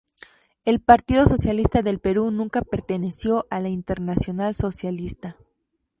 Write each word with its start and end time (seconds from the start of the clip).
El 0.65 0.79
Partido 0.79 1.27
Socialista 1.27 1.83
del 1.83 1.99
Perú 1.99 2.31
nunca 2.31 2.61
perteneció 2.63 3.45
a 3.51 3.59
la 3.59 3.69
Internacional 3.69 4.55
Socialista. 4.55 5.37